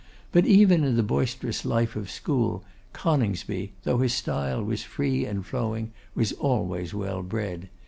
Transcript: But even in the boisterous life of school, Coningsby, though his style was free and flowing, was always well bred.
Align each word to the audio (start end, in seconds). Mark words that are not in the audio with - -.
But 0.31 0.47
even 0.47 0.83
in 0.83 0.95
the 0.95 1.03
boisterous 1.03 1.63
life 1.63 1.95
of 1.95 2.09
school, 2.09 2.63
Coningsby, 2.91 3.73
though 3.83 3.99
his 3.99 4.15
style 4.15 4.63
was 4.63 4.81
free 4.81 5.25
and 5.27 5.45
flowing, 5.45 5.91
was 6.15 6.31
always 6.31 6.91
well 6.91 7.21
bred. 7.21 7.69